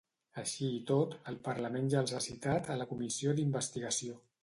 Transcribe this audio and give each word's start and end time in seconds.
Així 0.43 0.69
i 0.77 0.79
tot, 0.91 1.13
el 1.33 1.37
Parlament 1.49 1.93
ja 1.97 2.01
els 2.07 2.17
ha 2.21 2.25
citat 2.31 2.73
a 2.77 2.83
la 2.83 2.91
comissió 2.97 3.41
d'investigació. 3.43 4.23